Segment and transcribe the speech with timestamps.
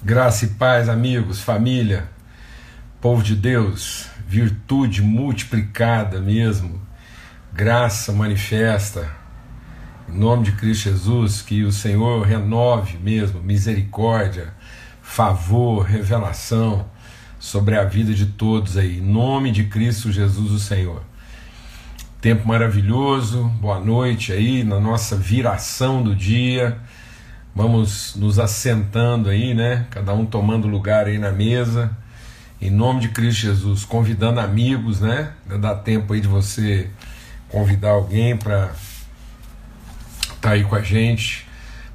[0.00, 2.08] Graça e paz, amigos, família,
[3.00, 6.80] povo de Deus, virtude multiplicada mesmo,
[7.52, 9.10] graça manifesta,
[10.08, 14.54] em nome de Cristo Jesus, que o Senhor renove mesmo misericórdia,
[15.02, 16.86] favor, revelação
[17.40, 21.02] sobre a vida de todos aí, em nome de Cristo Jesus, o Senhor.
[22.20, 26.80] Tempo maravilhoso, boa noite aí na nossa viração do dia
[27.58, 29.84] Vamos nos assentando aí, né?
[29.90, 31.90] Cada um tomando lugar aí na mesa.
[32.60, 35.32] Em nome de Cristo Jesus, convidando amigos, né?
[35.60, 36.88] Dá tempo aí de você
[37.48, 38.70] convidar alguém para
[40.22, 41.48] estar tá aí com a gente,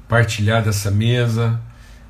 [0.06, 1.58] partilhar dessa mesa,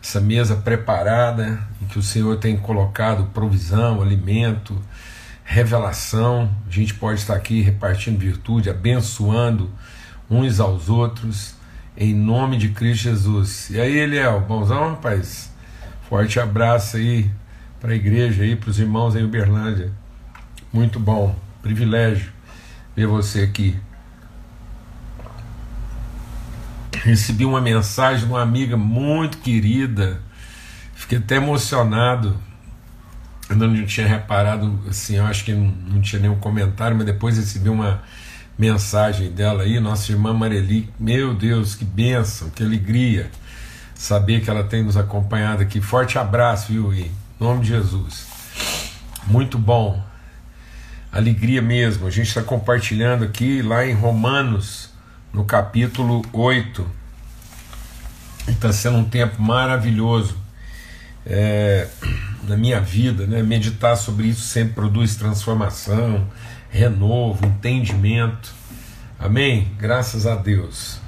[0.02, 4.76] essa mesa preparada em que o Senhor tem colocado provisão, alimento,
[5.44, 6.50] revelação.
[6.66, 9.70] A gente pode estar aqui repartindo virtude, abençoando
[10.28, 11.54] uns aos outros
[11.96, 13.70] em nome de Cristo Jesus.
[13.70, 15.52] E aí, Eliel, bonzão, rapaz?
[16.08, 17.30] Forte abraço aí
[17.80, 19.92] para a igreja aí, para os irmãos em Uberlândia.
[20.72, 22.34] Muito bom, privilégio
[22.96, 23.76] ver você aqui.
[27.02, 30.22] Recebi uma mensagem de uma amiga muito querida,
[30.94, 32.38] fiquei até emocionado.
[33.50, 37.36] Eu não tinha reparado, assim, eu acho que não, não tinha nenhum comentário, mas depois
[37.36, 38.02] recebi uma
[38.58, 40.88] mensagem dela aí, nossa irmã Mareli.
[40.98, 43.30] Meu Deus, que bênção, que alegria
[43.94, 45.80] saber que ela tem nos acompanhado aqui.
[45.80, 48.26] Forte abraço, viu, em nome de Jesus.
[49.26, 50.02] Muito bom,
[51.10, 52.06] alegria mesmo.
[52.06, 54.90] A gente está compartilhando aqui lá em Romanos,
[55.32, 56.86] no capítulo 8.
[58.48, 60.36] Está sendo um tempo maravilhoso
[61.24, 61.88] é,
[62.46, 63.42] na minha vida, né?
[63.42, 66.28] Meditar sobre isso sempre produz transformação
[66.74, 68.52] renovo, entendimento.
[69.16, 69.68] Amém?
[69.78, 70.98] Graças a Deus.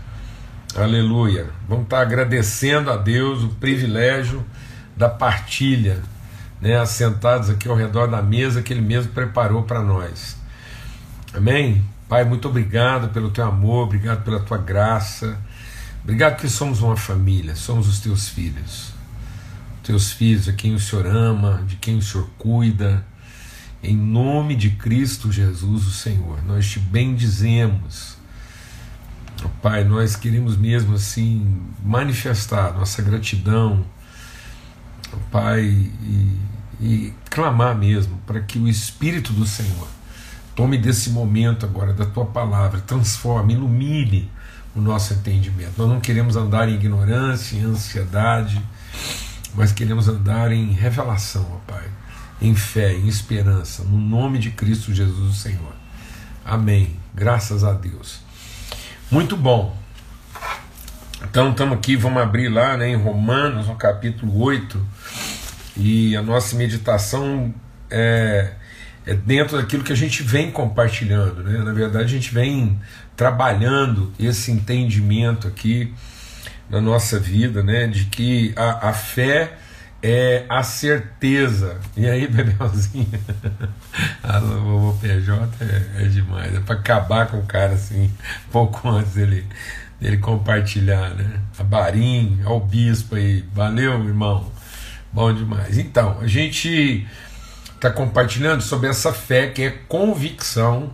[0.77, 1.49] Aleluia.
[1.69, 4.47] Vamos estar agradecendo a Deus o privilégio
[4.97, 6.01] da partilha,
[6.61, 10.37] né, assentados aqui ao redor da mesa que Ele mesmo preparou para nós.
[11.35, 11.85] Amém?
[12.09, 15.37] Pai, muito obrigado pelo teu amor, obrigado pela tua graça.
[16.05, 18.93] Obrigado que somos uma família, somos os teus filhos.
[19.83, 23.05] Teus filhos a quem o Senhor ama, de quem o Senhor cuida
[23.87, 28.17] em nome de Cristo Jesus, o Senhor, nós te bendizemos.
[29.63, 33.85] Pai, nós queremos mesmo assim manifestar nossa gratidão,
[35.31, 36.41] Pai, e,
[36.81, 39.89] e clamar mesmo para que o Espírito do Senhor
[40.57, 44.29] tome desse momento agora da tua palavra, transforme, ilumine
[44.75, 45.75] o nosso entendimento.
[45.79, 48.61] Nós não queremos andar em ignorância, em ansiedade,
[49.55, 51.85] mas queremos andar em revelação, ó Pai
[52.41, 55.75] em fé, em esperança, no nome de Cristo Jesus, o Senhor.
[56.45, 56.97] Amém.
[57.15, 58.21] Graças a Deus.
[59.11, 59.77] Muito bom.
[61.23, 64.87] Então estamos aqui, vamos abrir lá né, em Romanos, no capítulo 8,
[65.77, 67.55] e a nossa meditação
[67.91, 68.53] é,
[69.07, 71.43] é dentro daquilo que a gente vem compartilhando.
[71.43, 71.59] Né?
[71.59, 72.79] Na verdade, a gente vem
[73.17, 75.93] trabalhando esse entendimento aqui
[76.69, 79.57] na nossa vida, né, de que a, a fé
[80.03, 81.79] é a certeza.
[81.97, 83.07] E aí, Bebelzinho?
[84.23, 86.55] a vovô PJ é, é demais.
[86.55, 88.11] É para acabar com o cara assim,
[88.51, 89.47] pouco antes dele,
[90.01, 91.41] dele compartilhar, né?
[91.59, 93.45] A Barim, ao bispo aí.
[93.55, 94.51] Valeu, irmão.
[95.13, 95.79] Bom demais.
[95.79, 97.07] Então, a gente
[97.75, 100.93] está compartilhando sobre essa fé que é convicção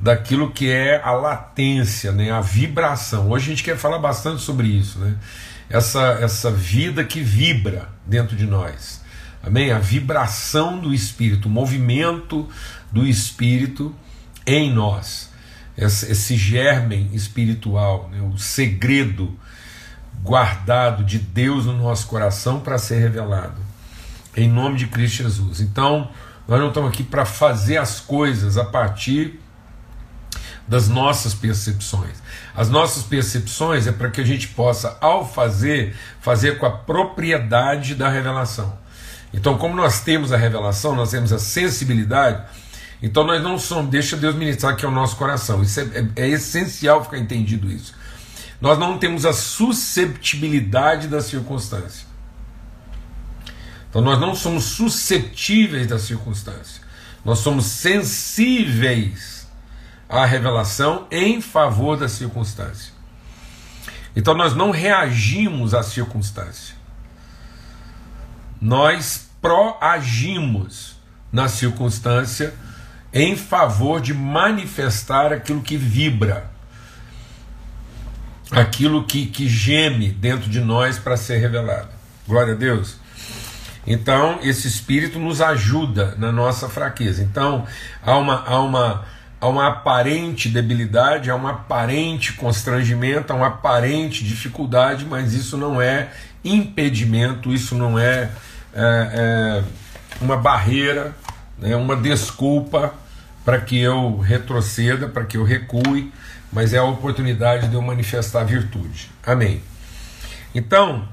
[0.00, 2.30] daquilo que é a latência, né?
[2.30, 3.28] a vibração.
[3.30, 5.16] Hoje a gente quer falar bastante sobre isso, né?
[5.68, 9.02] essa, essa vida que vibra dentro de nós.
[9.42, 9.70] Amém?
[9.70, 12.48] A vibração do Espírito, o movimento
[12.90, 13.94] do Espírito
[14.46, 15.30] em nós.
[15.76, 18.20] Esse, esse germen espiritual, né?
[18.22, 19.38] o segredo
[20.22, 23.60] guardado de Deus no nosso coração para ser revelado.
[24.36, 25.60] Em nome de Cristo Jesus.
[25.60, 26.10] Então,
[26.48, 29.38] nós não estamos aqui para fazer as coisas a partir
[30.70, 32.22] das nossas percepções.
[32.54, 37.96] As nossas percepções é para que a gente possa, ao fazer, fazer com a propriedade
[37.96, 38.78] da revelação.
[39.34, 42.44] Então, como nós temos a revelação, nós temos a sensibilidade,
[43.02, 45.60] então nós não somos, deixa Deus ministrar aqui ao nosso coração.
[45.60, 47.92] Isso é, é, é essencial ficar entendido isso.
[48.60, 52.06] Nós não temos a susceptibilidade da circunstância.
[53.88, 56.80] Então nós não somos susceptíveis da circunstância.
[57.24, 59.39] Nós somos sensíveis
[60.10, 62.92] a revelação em favor da circunstância.
[64.14, 66.74] Então nós não reagimos à circunstância.
[68.60, 70.96] Nós proagimos
[71.32, 72.52] na circunstância
[73.12, 76.50] em favor de manifestar aquilo que vibra,
[78.50, 81.88] aquilo que, que geme dentro de nós para ser revelado.
[82.26, 82.96] Glória a Deus.
[83.86, 87.22] Então, esse Espírito nos ajuda na nossa fraqueza.
[87.22, 87.66] Então,
[88.02, 89.04] há uma, há uma,
[89.40, 95.80] há uma aparente debilidade, há um aparente constrangimento, há uma aparente dificuldade, mas isso não
[95.80, 96.10] é
[96.44, 98.30] impedimento, isso não é,
[98.74, 99.64] é, é
[100.20, 101.14] uma barreira,
[101.62, 102.94] é uma desculpa
[103.44, 106.12] para que eu retroceda, para que eu recue,
[106.52, 109.10] mas é a oportunidade de eu manifestar a virtude.
[109.26, 109.62] Amém.
[110.54, 111.08] Então,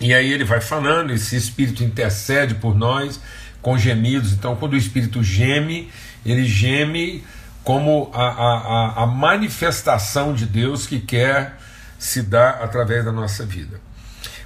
[0.00, 3.20] e aí ele vai falando, esse Espírito intercede por nós
[3.62, 4.32] com gemidos.
[4.32, 5.90] Então, quando o Espírito geme,
[6.30, 7.24] ele geme
[7.62, 11.58] como a, a, a manifestação de Deus que quer
[11.98, 13.80] se dar através da nossa vida.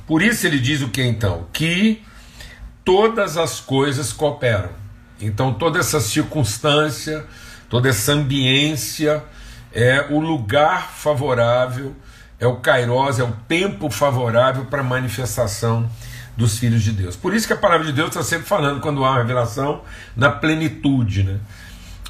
[0.06, 1.46] Por isso ele diz o que então?
[1.52, 2.02] Que
[2.84, 4.70] todas as coisas cooperam.
[5.20, 7.24] Então, toda essa circunstância,
[7.68, 9.22] toda essa ambiência
[9.72, 11.94] é o lugar favorável
[12.40, 15.88] é o Kairos, é o tempo favorável para a manifestação
[16.36, 17.14] dos filhos de Deus.
[17.14, 19.82] Por isso que a palavra de Deus está sempre falando, quando há uma revelação,
[20.16, 21.22] na plenitude.
[21.22, 21.38] Né?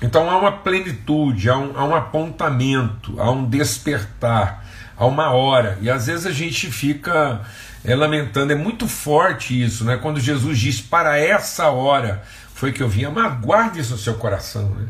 [0.03, 4.65] Então há uma plenitude, há um, há um apontamento, há um despertar,
[4.97, 5.79] há uma hora.
[5.83, 7.43] E às vezes a gente fica
[7.85, 9.97] é, lamentando, é muito forte isso, né?
[9.97, 12.23] quando Jesus diz para essa hora
[12.55, 14.87] foi que eu vim, mas guarde isso no seu coração, né?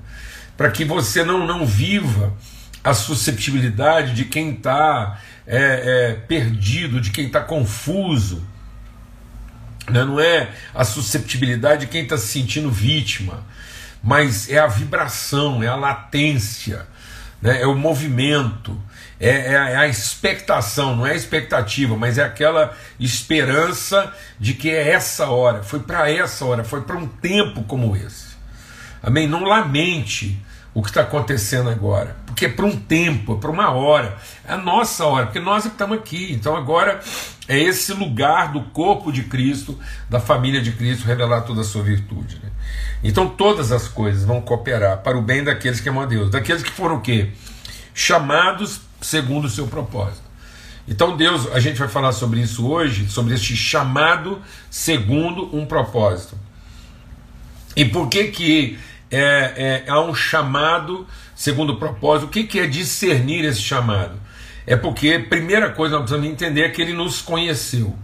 [0.56, 2.34] para que você não, não viva
[2.82, 8.42] a susceptibilidade de quem está é, é, perdido, de quem está confuso.
[9.88, 10.04] Né?
[10.04, 13.44] Não é a susceptibilidade de quem está se sentindo vítima,
[14.02, 16.86] mas é a vibração, é a latência,
[17.40, 17.62] né?
[17.62, 18.80] é o movimento,
[19.18, 24.54] é, é, a, é a expectação, não é a expectativa, mas é aquela esperança de
[24.54, 28.30] que é essa hora, foi para essa hora, foi para um tempo como esse.
[29.02, 29.26] Amém?
[29.26, 30.40] Não lamente
[30.72, 34.16] o que está acontecendo agora, porque é para um tempo, é para uma hora,
[34.46, 36.32] é a nossa hora, porque nós estamos aqui.
[36.32, 37.00] Então agora
[37.48, 41.82] é esse lugar do corpo de Cristo, da família de Cristo, revelar toda a sua
[41.82, 42.36] virtude.
[42.42, 42.50] Né?
[43.02, 46.62] Então todas as coisas vão cooperar para o bem daqueles que amam a Deus, daqueles
[46.62, 47.30] que foram o quê?
[47.94, 50.28] Chamados segundo o seu propósito.
[50.86, 56.36] Então Deus, a gente vai falar sobre isso hoje, sobre este chamado segundo um propósito.
[57.76, 58.78] E por que que
[59.10, 61.06] é, é, há um chamado
[61.40, 62.28] segundo o propósito.
[62.28, 64.20] O que, que é discernir esse chamado?
[64.66, 67.96] É porque, primeira coisa, nós precisamos entender é que ele nos conheceu.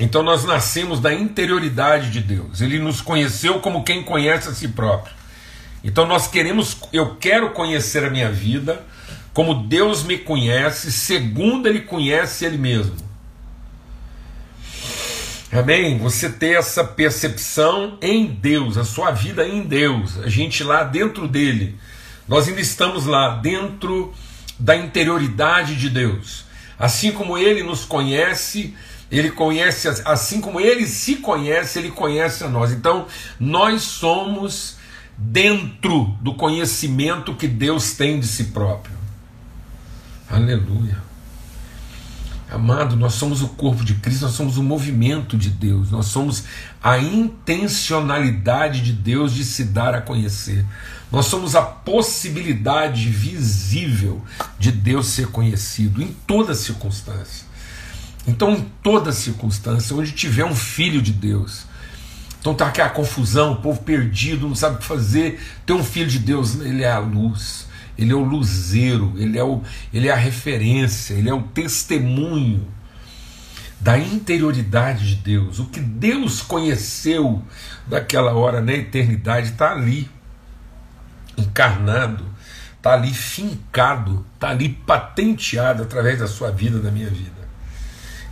[0.00, 2.62] Então nós nascemos da interioridade de Deus.
[2.62, 5.14] Ele nos conheceu como quem conhece a si próprio.
[5.84, 8.82] Então nós queremos, eu quero conhecer a minha vida
[9.34, 12.96] como Deus me conhece, segundo ele conhece ele mesmo.
[15.52, 15.98] Amém?
[15.98, 21.28] Você ter essa percepção em Deus, a sua vida em Deus, a gente lá dentro
[21.28, 21.76] dele.
[22.26, 24.14] Nós ainda estamos lá dentro
[24.58, 26.44] da interioridade de Deus.
[26.78, 28.74] Assim como ele nos conhece,
[29.10, 32.70] ele conhece, assim como ele se conhece, ele conhece a nós.
[32.72, 33.06] Então,
[33.38, 34.76] nós somos
[35.18, 38.94] dentro do conhecimento que Deus tem de si próprio.
[40.30, 41.10] Aleluia.
[42.50, 46.44] Amado, nós somos o corpo de Cristo, nós somos o movimento de Deus, nós somos
[46.82, 50.66] a intencionalidade de Deus de se dar a conhecer.
[51.12, 54.20] Nós somos a possibilidade visível
[54.58, 57.49] de Deus ser conhecido em toda circunstância.
[58.26, 61.66] Então, em toda circunstância, onde tiver um filho de Deus,
[62.40, 65.40] então tá aquela confusão, o povo perdido, não sabe o que fazer.
[65.66, 67.68] Tem um filho de Deus, ele é a luz
[68.00, 69.62] ele é o luzeiro, ele é, o,
[69.92, 72.66] ele é a referência, ele é o testemunho
[73.78, 75.58] da interioridade de Deus.
[75.58, 77.42] O que Deus conheceu
[77.86, 80.08] daquela hora na eternidade está ali,
[81.36, 82.24] encarnado,
[82.78, 87.39] está ali fincado, está ali patenteado através da sua vida, da minha vida.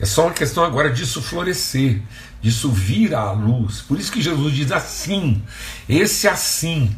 [0.01, 2.01] É só uma questão agora disso florescer,
[2.41, 3.81] disso vir à luz.
[3.81, 5.43] Por isso que Jesus diz assim:
[5.89, 6.97] esse assim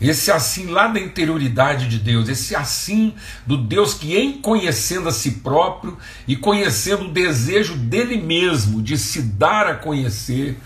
[0.00, 3.12] esse assim lá da interioridade de Deus, esse assim
[3.44, 8.96] do Deus que, em conhecendo a si próprio e conhecendo o desejo dele mesmo de
[8.96, 10.56] se dar a conhecer,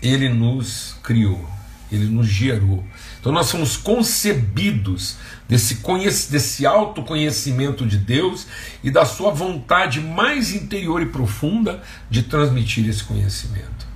[0.00, 1.46] ele nos criou,
[1.92, 2.82] ele nos gerou.
[3.20, 5.82] Então nós somos concebidos desse,
[6.30, 8.46] desse autoconhecimento de Deus
[8.82, 13.86] e da sua vontade mais interior e profunda de transmitir esse conhecimento.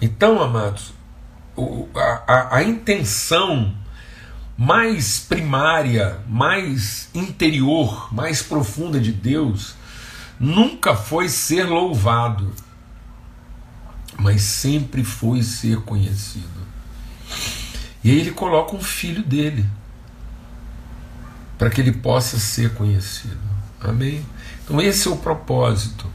[0.00, 0.92] Então, amados,
[1.94, 3.74] a, a, a intenção
[4.56, 9.74] mais primária, mais interior, mais profunda de Deus
[10.38, 12.52] nunca foi ser louvado,
[14.18, 16.61] mas sempre foi ser conhecido.
[18.02, 19.64] E aí ele coloca um filho dele
[21.58, 23.38] para que ele possa ser conhecido.
[23.80, 24.24] Amém?
[24.64, 26.10] Então esse é o propósito.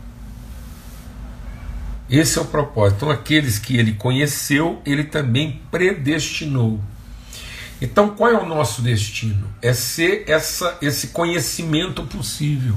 [2.10, 2.98] Esse é o propósito.
[2.98, 6.80] Então, aqueles que ele conheceu, ele também predestinou.
[7.82, 9.48] Então, qual é o nosso destino?
[9.62, 12.76] É ser essa, esse conhecimento possível.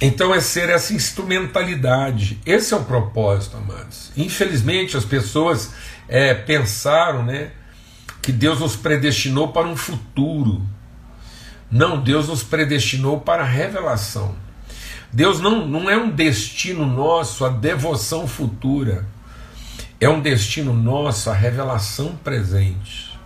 [0.00, 2.40] Então, é ser essa instrumentalidade.
[2.44, 4.10] Esse é o propósito, amados.
[4.16, 5.70] Infelizmente, as pessoas
[6.12, 7.52] é, pensaram né,
[8.20, 10.60] que Deus nos predestinou para um futuro.
[11.70, 14.34] Não, Deus nos predestinou para a revelação.
[15.10, 19.06] Deus não, não é um destino nosso a devoção futura,
[19.98, 23.18] é um destino nosso a revelação presente.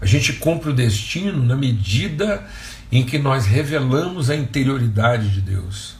[0.00, 2.46] A gente cumpre o destino na medida
[2.92, 5.96] em que nós revelamos a interioridade de Deus.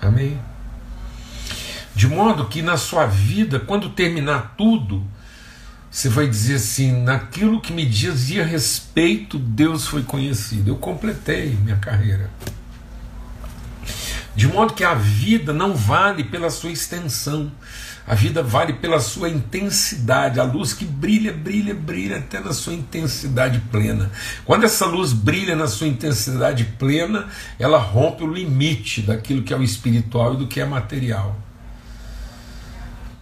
[0.00, 0.38] Amém?
[1.94, 5.04] De modo que na sua vida, quando terminar tudo,
[5.90, 10.70] você vai dizer assim: naquilo que me dizia respeito, Deus foi conhecido.
[10.70, 12.30] Eu completei minha carreira.
[14.34, 17.52] De modo que a vida não vale pela sua extensão,
[18.06, 20.40] a vida vale pela sua intensidade.
[20.40, 24.10] A luz que brilha, brilha, brilha até na sua intensidade plena.
[24.46, 29.56] Quando essa luz brilha na sua intensidade plena, ela rompe o limite daquilo que é
[29.56, 31.36] o espiritual e do que é material.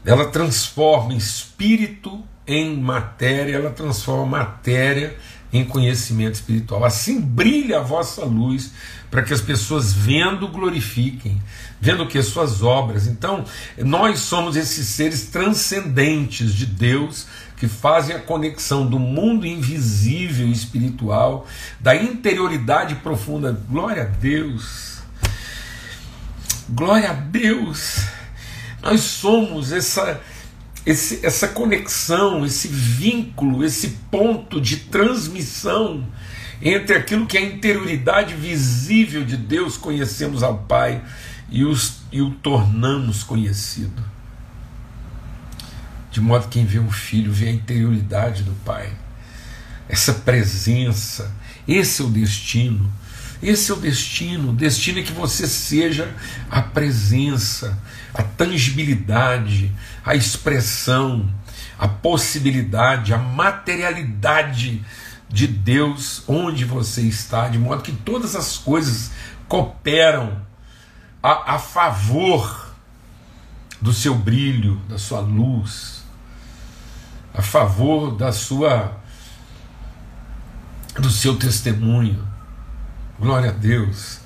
[0.04, 5.16] Ela transforma espírito em matéria, ela transforma matéria
[5.52, 6.84] em conhecimento espiritual.
[6.84, 8.72] Assim brilha a vossa luz,
[9.10, 11.42] para que as pessoas vendo glorifiquem,
[11.80, 13.06] vendo que suas obras.
[13.06, 13.44] Então,
[13.78, 17.26] nós somos esses seres transcendentes de Deus
[17.56, 21.46] que fazem a conexão do mundo invisível espiritual,
[21.78, 23.52] da interioridade profunda.
[23.68, 25.00] Glória a Deus.
[26.68, 28.19] Glória a Deus.
[28.82, 30.20] Nós somos essa
[30.84, 36.06] esse, essa conexão, esse vínculo, esse ponto de transmissão
[36.62, 41.02] entre aquilo que é a interioridade visível de Deus, conhecemos ao Pai
[41.50, 44.02] e, os, e o tornamos conhecido.
[46.10, 48.92] De modo que quem vê o Filho vê a interioridade do Pai,
[49.88, 51.34] essa presença,
[51.66, 52.92] esse é o destino.
[53.42, 54.50] Esse é o destino.
[54.50, 56.14] O destino é que você seja
[56.50, 57.78] a presença,
[58.12, 59.72] a tangibilidade,
[60.04, 61.32] a expressão,
[61.78, 64.84] a possibilidade, a materialidade
[65.28, 69.12] de Deus onde você está, de modo que todas as coisas
[69.48, 70.44] cooperam
[71.22, 72.74] a, a favor
[73.80, 76.04] do seu brilho, da sua luz,
[77.32, 79.00] a favor da sua
[80.98, 82.29] do seu testemunho.
[83.20, 84.18] Glória a Deus.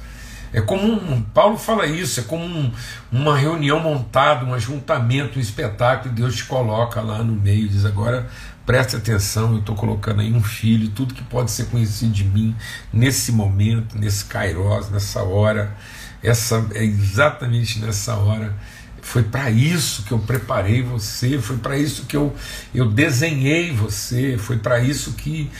[0.53, 2.73] É como um, Paulo fala isso, é como um,
[3.11, 7.85] uma reunião montada, um ajuntamento, um espetáculo, e Deus te coloca lá no meio, diz
[7.85, 8.31] agora
[8.65, 12.55] preste atenção, eu estou colocando aí um filho, tudo que pode ser conhecido de mim
[12.93, 15.77] nesse momento, nesse kairos, nessa hora,
[16.23, 18.55] essa é exatamente nessa hora.
[19.03, 22.35] Foi para isso que eu preparei você, foi para isso que eu,
[22.75, 25.51] eu desenhei você, foi para isso que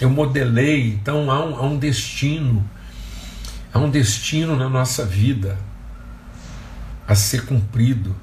[0.00, 0.92] eu modelei.
[0.92, 2.64] Então há um, há um destino
[3.74, 5.58] Há um destino na nossa vida
[7.08, 8.14] a ser cumprido.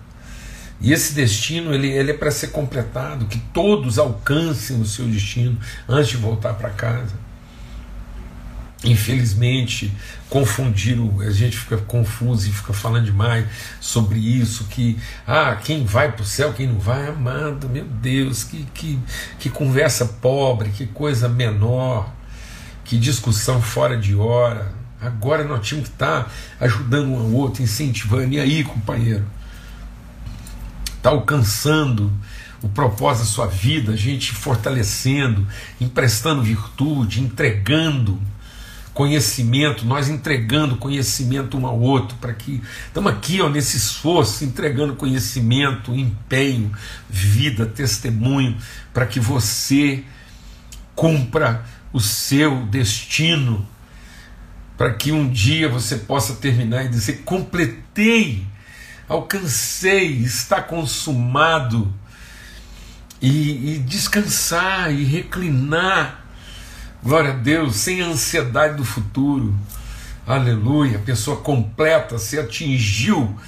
[0.79, 5.60] E esse destino ele, ele é para ser completado, que todos alcancem o seu destino
[5.89, 7.13] antes de voltar para casa.
[8.84, 9.93] Infelizmente,
[10.29, 13.46] confundiram, a gente fica confuso e fica falando demais
[13.79, 18.43] sobre isso, que ah, quem vai para o céu, quem não vai, amado, meu Deus,
[18.43, 18.98] que, que,
[19.38, 22.12] que conversa pobre, que coisa menor,
[22.84, 24.80] que discussão fora de hora.
[25.01, 26.29] Agora nós tínhamos que estar tá
[26.60, 28.34] ajudando um ao outro, incentivando.
[28.34, 29.25] E aí, companheiro?
[30.96, 32.13] Está alcançando
[32.62, 35.48] o propósito da sua vida, a gente fortalecendo,
[35.79, 38.22] emprestando virtude, entregando
[38.93, 44.96] conhecimento, nós entregando conhecimento um ao outro, para que estamos aqui ó, nesse esforço, entregando
[44.96, 46.72] conhecimento, empenho,
[47.10, 48.55] vida, testemunho,
[48.93, 50.03] para que você
[50.93, 53.65] cumpra o seu destino
[54.81, 58.43] para que um dia você possa terminar e dizer: completei,
[59.07, 61.93] alcancei, está consumado,
[63.21, 66.25] e, e descansar e reclinar,
[67.03, 69.55] glória a Deus, sem ansiedade do futuro,
[70.25, 70.97] aleluia.
[70.97, 73.39] A pessoa completa, se atingiu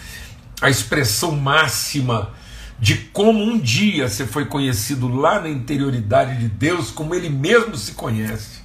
[0.62, 2.32] a expressão máxima
[2.78, 7.76] de como um dia você foi conhecido lá na interioridade de Deus, como Ele mesmo
[7.76, 8.62] se conhece.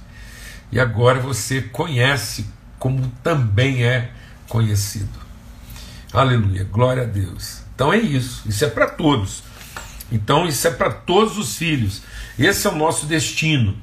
[0.71, 4.11] E agora você conhece como também é
[4.47, 5.19] conhecido.
[6.11, 7.61] Aleluia, glória a Deus.
[7.75, 9.43] Então é isso, isso é para todos.
[10.11, 12.01] Então isso é para todos os filhos.
[12.37, 13.75] Esse é o nosso destino.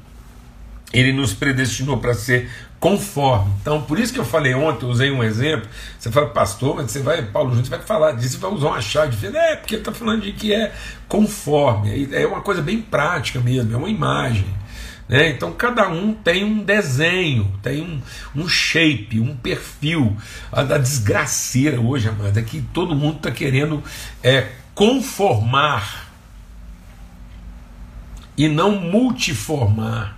[0.93, 3.53] Ele nos predestinou para ser conforme.
[3.61, 5.69] Então, por isso que eu falei ontem, eu usei um exemplo.
[5.99, 9.17] Você fala, pastor, mas você vai, Paulo Júnior, vai falar disso, vai usar uma chave
[9.17, 10.73] de É, porque ele está falando de que é
[11.09, 12.09] conforme.
[12.13, 14.47] É uma coisa bem prática mesmo, é uma imagem.
[15.09, 15.31] Né?
[15.31, 18.01] Então, cada um tem um desenho, tem um,
[18.35, 20.17] um shape, um perfil.
[20.51, 23.83] A da desgraceira hoje, amada, é que todo mundo está querendo
[24.23, 26.11] é, conformar
[28.37, 30.17] e não multiformar.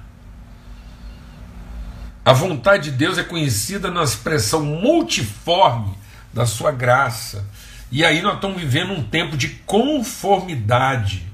[2.25, 5.97] A vontade de Deus é conhecida na expressão multiforme
[6.33, 7.47] da sua graça.
[7.91, 11.28] E aí nós estamos vivendo um tempo de conformidade.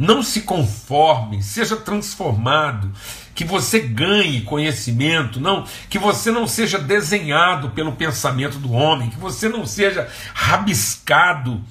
[0.00, 2.90] Não se conforme, seja transformado,
[3.34, 9.18] que você ganhe conhecimento, não, que você não seja desenhado pelo pensamento do homem, que
[9.18, 11.62] você não seja rabiscado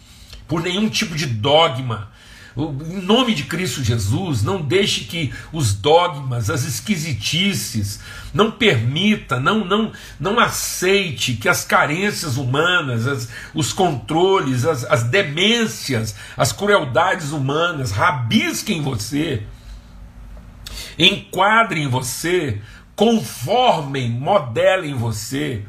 [0.47, 2.11] por nenhum tipo de dogma,
[2.57, 7.99] em nome de Cristo Jesus, não deixe que os dogmas, as esquisitices,
[8.33, 15.03] não permita, não não não aceite que as carências humanas, as, os controles, as, as
[15.03, 19.43] demências, as crueldades humanas rabisquem você,
[20.97, 22.61] enquadrem você,
[22.95, 25.63] conformem, modelem você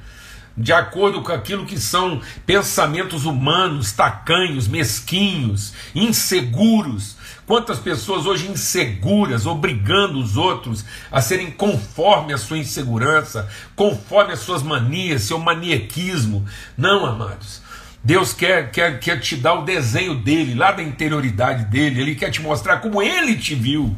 [0.57, 7.17] de acordo com aquilo que são pensamentos humanos, tacanhos, mesquinhos, inseguros.
[7.47, 14.41] Quantas pessoas hoje inseguras, obrigando os outros a serem conforme a sua insegurança, conforme as
[14.41, 16.45] suas manias, seu maniequismo.
[16.77, 17.63] Não, amados.
[18.03, 22.01] Deus quer, quer, quer te dar o desenho dele, lá da interioridade dele.
[22.01, 23.97] Ele quer te mostrar como ele te viu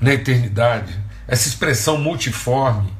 [0.00, 0.98] na eternidade.
[1.26, 2.97] Essa expressão multiforme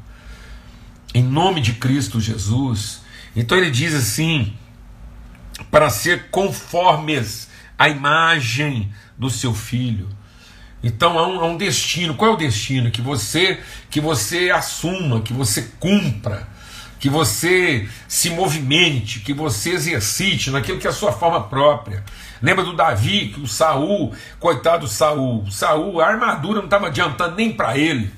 [1.14, 3.02] em nome de Cristo Jesus.
[3.34, 4.52] Então ele diz assim:
[5.70, 7.48] para ser conformes
[7.78, 10.08] à imagem do seu filho.
[10.82, 12.14] Então há um, há um, destino.
[12.14, 12.90] Qual é o destino?
[12.90, 13.60] Que você
[13.90, 16.48] que você assuma, que você cumpra,
[17.00, 22.04] que você se movimente, que você exercite naquilo que é a sua forma própria.
[22.40, 27.34] Lembra do Davi, que o Saul, coitado do Saul, Saul, a armadura não estava adiantando
[27.34, 28.17] nem para ele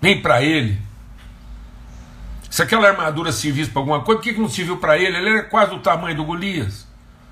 [0.00, 0.78] nem para ele.
[2.48, 5.16] Se aquela armadura servisse para alguma coisa, por que, que não serviu para ele?
[5.16, 6.88] Ele era quase do tamanho do Golias.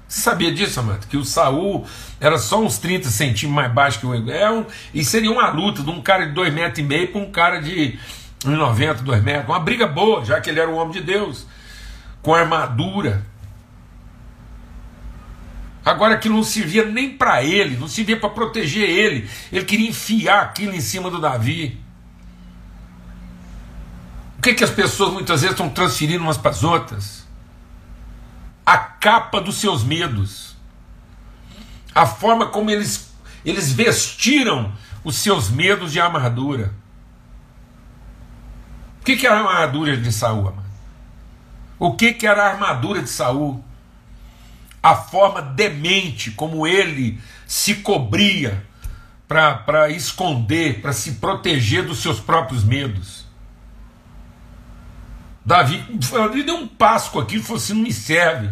[0.06, 1.00] Você sabia disso, Amanda?
[1.08, 1.86] Que o Saul
[2.20, 5.90] era só uns 30 centímetros mais baixo que o Egel, e seria uma luta de
[5.90, 7.98] um cara de 2,5 metros e meio para um cara de
[8.44, 9.48] 1,90, 2 metros.
[9.48, 11.46] Uma briga boa, já que ele era um homem de Deus,
[12.22, 13.22] com armadura.
[15.84, 19.28] Agora aquilo não servia nem para ele, não servia para proteger ele.
[19.52, 21.78] Ele queria enfiar aquilo em cima do Davi.
[24.38, 27.26] O que, que as pessoas muitas vezes estão transferindo umas para as outras?
[28.64, 30.56] A capa dos seus medos,
[31.92, 33.12] a forma como eles,
[33.44, 34.72] eles vestiram
[35.02, 36.72] os seus medos de armadura.
[39.00, 40.68] O que, que era a armadura de Saul, amado?
[41.78, 43.64] O que, que era a armadura de Saul?
[44.80, 48.64] A forma demente como ele se cobria
[49.26, 53.17] para esconder, para se proteger dos seus próprios medos.
[55.48, 55.82] Davi,
[56.12, 58.50] Davi deu um pasco aqui e falou assim: não me serve.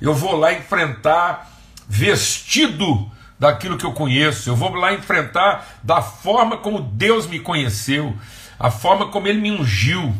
[0.00, 1.52] Eu vou lá enfrentar
[1.86, 4.48] vestido daquilo que eu conheço.
[4.48, 8.16] Eu vou lá enfrentar da forma como Deus me conheceu,
[8.58, 10.14] a forma como Ele me ungiu,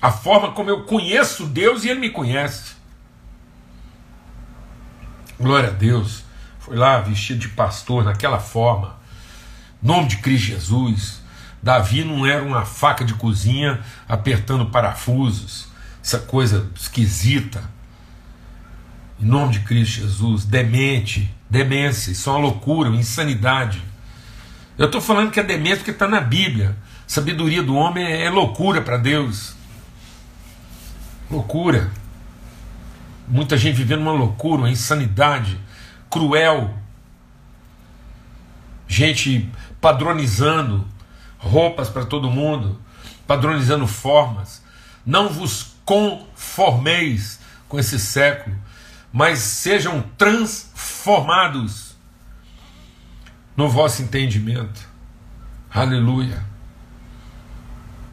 [0.00, 2.76] a forma como eu conheço Deus e Ele me conhece.
[5.40, 6.22] Glória a Deus.
[6.60, 8.96] Foi lá vestido de pastor, naquela forma.
[9.82, 11.20] Nome de Cristo Jesus.
[11.62, 15.68] Davi não era uma faca de cozinha apertando parafusos,
[16.02, 17.62] essa coisa esquisita.
[19.20, 23.82] Em nome de Cristo Jesus, demente, demência, isso é uma loucura, uma insanidade.
[24.76, 26.76] Eu estou falando que é demência porque está na Bíblia.
[27.06, 29.56] Sabedoria do homem é, é loucura para Deus.
[31.28, 31.90] Loucura.
[33.26, 35.58] Muita gente vivendo uma loucura, uma insanidade
[36.08, 36.74] cruel.
[38.86, 40.86] Gente padronizando
[41.38, 42.80] roupas para todo mundo,
[43.26, 44.62] padronizando formas.
[45.06, 48.56] Não vos conformeis com esse século,
[49.12, 51.96] mas sejam transformados
[53.56, 54.86] no vosso entendimento.
[55.70, 56.42] Aleluia.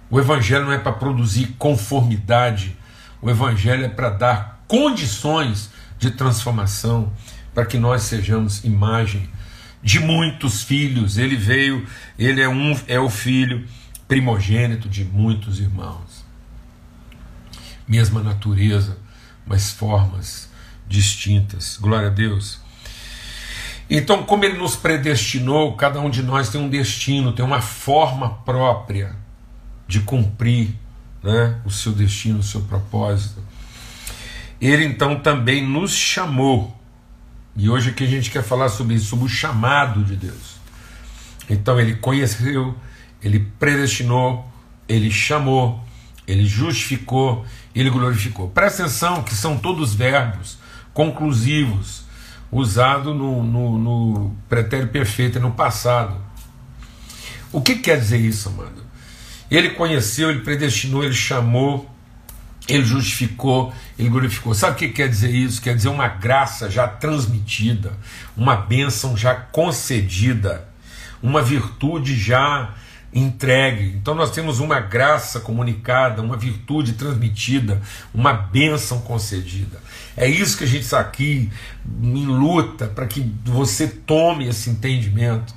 [0.09, 2.77] O Evangelho não é para produzir conformidade,
[3.21, 7.11] o Evangelho é para dar condições de transformação,
[7.53, 9.29] para que nós sejamos imagem
[9.85, 11.19] de muitos filhos.
[11.19, 13.67] Ele veio, ele é um é o filho
[14.07, 16.25] primogênito de muitos irmãos.
[17.87, 18.97] Mesma natureza,
[19.45, 20.49] mas formas
[20.87, 21.77] distintas.
[21.79, 22.59] Glória a Deus.
[23.87, 28.29] Então, como ele nos predestinou, cada um de nós tem um destino, tem uma forma
[28.43, 29.15] própria
[29.87, 30.73] de cumprir
[31.21, 33.39] né, o seu destino, o seu propósito.
[34.59, 36.75] Ele então também nos chamou,
[37.55, 40.55] e hoje aqui a gente quer falar sobre isso, sobre o chamado de Deus.
[41.49, 42.75] Então, ele conheceu,
[43.21, 44.45] ele predestinou,
[44.87, 45.83] ele chamou,
[46.27, 48.49] ele justificou, ele glorificou.
[48.49, 50.57] Presta atenção que são todos verbos
[50.93, 52.03] conclusivos
[52.51, 56.15] usado no, no, no pretérito perfeito, no passado.
[57.51, 58.83] O que quer dizer isso, amado?
[59.49, 61.89] Ele conheceu, ele predestinou, ele chamou,
[62.67, 64.53] ele justificou, ele glorificou.
[64.53, 65.61] Sabe o que quer dizer isso?
[65.61, 67.93] Quer dizer uma graça já transmitida,
[68.35, 70.67] uma bênção já concedida,
[71.21, 72.73] uma virtude já
[73.13, 73.95] entregue.
[73.95, 77.81] Então nós temos uma graça comunicada, uma virtude transmitida,
[78.13, 79.79] uma bênção concedida.
[80.17, 81.49] É isso que a gente está aqui
[82.01, 85.53] em luta para que você tome esse entendimento.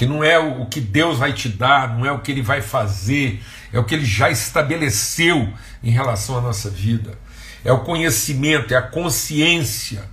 [0.00, 2.62] Que não é o que Deus vai te dar, não é o que Ele vai
[2.62, 3.38] fazer,
[3.70, 5.52] é o que Ele já estabeleceu
[5.84, 7.18] em relação à nossa vida.
[7.62, 10.08] É o conhecimento, é a consciência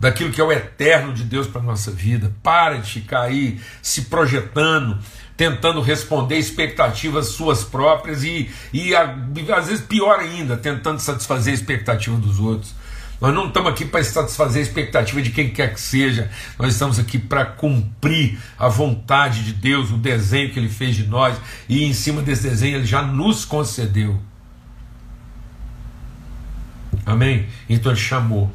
[0.00, 2.32] daquilo que é o eterno de Deus para a nossa vida.
[2.42, 4.98] Para de ficar aí se projetando,
[5.36, 12.16] tentando responder expectativas suas próprias e, e às vezes pior ainda, tentando satisfazer a expectativa
[12.16, 12.74] dos outros.
[13.20, 16.98] Nós não estamos aqui para satisfazer a expectativa de quem quer que seja, nós estamos
[16.98, 21.36] aqui para cumprir a vontade de Deus, o desenho que Ele fez de nós,
[21.68, 24.20] e em cima desse desenho Ele já nos concedeu.
[27.06, 27.48] Amém?
[27.68, 28.52] Então Ele chamou.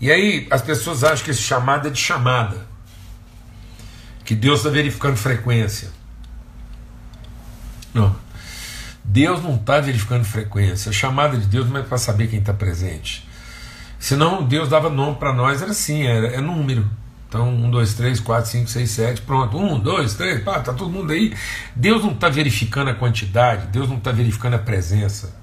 [0.00, 2.66] E aí as pessoas acham que esse chamado é de chamada
[4.24, 5.90] que Deus está verificando frequência.
[7.92, 8.16] Não.
[9.04, 10.90] Deus não está verificando frequência.
[10.90, 13.26] A chamada de Deus não é para saber quem está presente.
[14.04, 16.86] Senão Deus dava nome para nós, era assim, era, é número.
[17.26, 19.56] Então, um, dois, três, quatro, cinco, seis, sete, pronto.
[19.56, 21.34] Um, dois, três, pá, tá todo mundo aí.
[21.74, 25.34] Deus não está verificando a quantidade, Deus não está verificando a presença.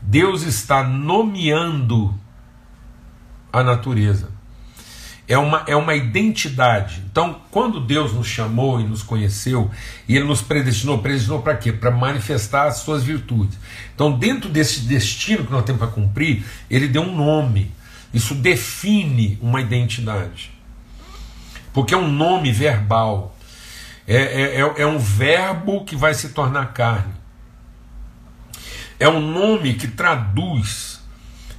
[0.00, 2.18] Deus está nomeando
[3.52, 4.30] a natureza
[5.28, 7.02] é uma, é uma identidade.
[7.10, 9.70] Então, quando Deus nos chamou e nos conheceu,
[10.08, 11.72] e Ele nos predestinou, predestinou para quê?
[11.72, 13.58] Para manifestar as suas virtudes.
[13.94, 17.70] Então, dentro desse destino que nós temos para cumprir, Ele deu um nome.
[18.12, 20.50] Isso define uma identidade.
[21.72, 23.36] Porque é um nome verbal.
[24.06, 27.14] É, é, é, é um verbo que vai se tornar carne.
[28.98, 31.00] É um nome que traduz,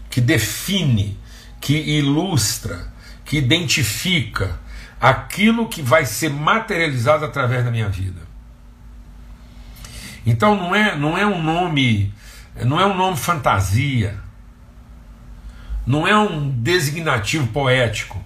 [0.10, 1.18] que define,
[1.60, 2.93] que ilustra
[3.34, 4.60] que identifica
[5.02, 8.22] aquilo que vai ser materializado através da minha vida.
[10.24, 12.14] Então não é, não é um nome,
[12.64, 14.20] não é um nome fantasia,
[15.84, 18.24] não é um designativo poético.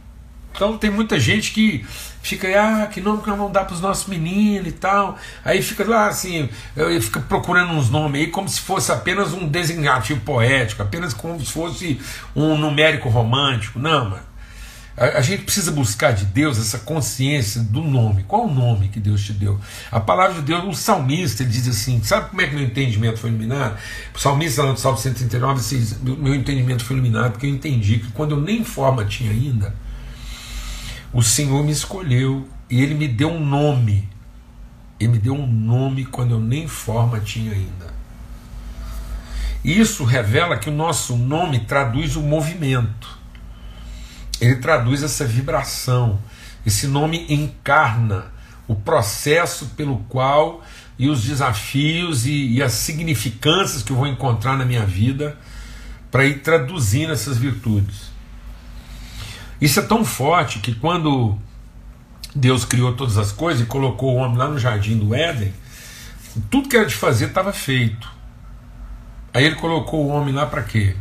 [0.54, 1.86] Então tem muita gente que
[2.22, 5.18] fica, ah, que nome que nós vamos dar para os nossos meninos e tal.
[5.46, 6.50] Aí fica lá assim,
[7.02, 11.50] fica procurando uns nomes aí como se fosse apenas um designativo poético, apenas como se
[11.50, 11.98] fosse
[12.36, 13.80] um numérico romântico.
[13.80, 14.27] Não, mano.
[14.98, 18.24] A, a, gente precisa buscar de Deus essa consciência do nome.
[18.24, 19.60] Qual o nome que Deus te deu?
[19.92, 23.30] A palavra de Deus, o salmista diz assim: sabe como é que meu entendimento foi
[23.30, 23.78] iluminado?
[24.16, 28.12] O salmista, lá no Salmo 139, diz: meu entendimento foi iluminado porque eu entendi que
[28.12, 29.76] quando eu nem forma tinha ainda,
[31.14, 34.10] o Senhor me escolheu e Ele me deu um nome.
[35.00, 37.96] Ele me deu um nome quando eu nem forma tinha ainda.
[39.64, 43.17] Isso revela que o nosso nome traduz o movimento
[44.40, 46.20] ele traduz essa vibração.
[46.66, 48.26] Esse nome encarna
[48.68, 50.64] o processo pelo qual
[51.00, 55.38] e os desafios e, e as significâncias que eu vou encontrar na minha vida
[56.12, 58.10] para ir traduzindo essas virtudes.
[59.62, 61.38] Isso é tão forte que quando
[62.36, 65.54] Deus criou todas as coisas e colocou o homem lá no jardim do Éden,
[66.50, 68.12] tudo que era de fazer estava feito.
[69.34, 70.96] Aí ele colocou o homem lá para quê?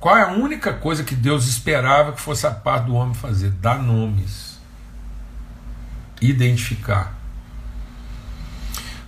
[0.00, 3.50] Qual é a única coisa que Deus esperava que fosse a parte do homem fazer?
[3.50, 4.58] Dar nomes.
[6.22, 7.14] Identificar.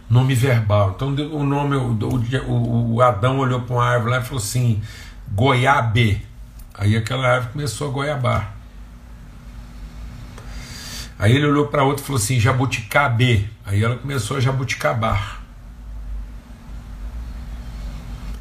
[0.08, 0.92] Nome verbal.
[0.94, 1.96] Então o nome, o,
[2.46, 4.82] o, o Adão olhou para uma árvore lá e falou assim:
[5.30, 6.26] goiabe.
[6.74, 8.52] Aí aquela árvore começou a goiabar.
[11.18, 13.50] Aí ele olhou para outra e falou assim: jabuticabe.
[13.64, 15.40] Aí ela começou a jabuticabar.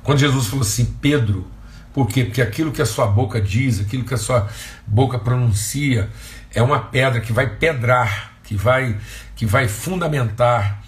[0.03, 1.49] Quando Jesus falou assim: Pedro,
[1.93, 2.23] por quê?
[2.25, 4.49] Porque aquilo que a sua boca diz, aquilo que a sua
[4.87, 6.09] boca pronuncia,
[6.53, 8.97] é uma pedra que vai pedrar, que vai,
[9.35, 10.81] que vai fundamentar,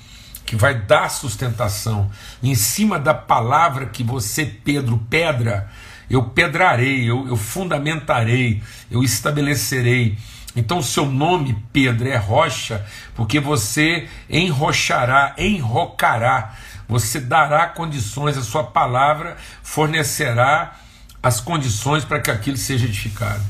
[0.45, 2.09] que vai dar sustentação.
[2.41, 5.69] Em cima da palavra que você, Pedro, pedra,
[6.09, 10.17] eu pedrarei, eu, eu fundamentarei, eu estabelecerei.
[10.55, 12.85] Então, seu nome, Pedro, é rocha,
[13.15, 16.53] porque você enrochará, enrocará,
[16.87, 20.75] você dará condições, a sua palavra fornecerá
[21.23, 23.41] as condições para que aquilo seja edificado.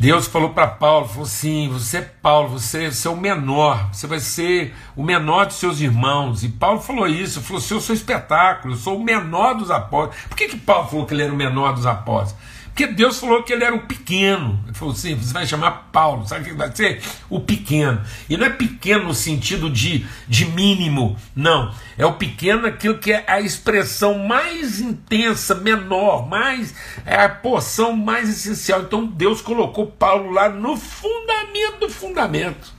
[0.00, 4.06] Deus falou para Paulo, falou assim, você é Paulo, você, você é o menor, você
[4.06, 6.44] vai ser o menor dos seus irmãos.
[6.44, 10.22] E Paulo falou isso, falou assim, eu sou espetáculo, eu sou o menor dos apóstolos.
[10.28, 12.40] Por que, que Paulo falou que ele era o menor dos apóstolos?
[12.78, 14.62] Porque Deus falou que ele era o pequeno.
[14.64, 17.02] Ele falou assim: você vai chamar Paulo, sabe o que vai ser?
[17.28, 18.00] O pequeno.
[18.30, 21.74] E não é pequeno no sentido de, de mínimo, não.
[21.98, 26.72] É o pequeno aquilo que é a expressão mais intensa, menor, mais
[27.04, 28.82] é a porção mais essencial.
[28.82, 32.77] Então Deus colocou Paulo lá no fundamento do fundamento.